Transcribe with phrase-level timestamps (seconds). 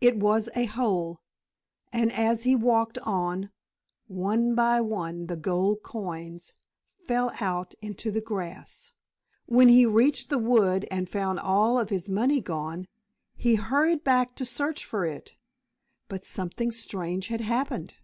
[0.00, 1.20] It was a hole,
[1.92, 3.50] and, as he walked on,
[4.06, 6.54] one by one the gold coins
[7.06, 8.92] fell out into the grass.
[9.44, 12.86] When he reached the wood and found all of his money gone,
[13.36, 15.36] he hurried back to search for it,
[16.08, 17.96] but something strange had happened.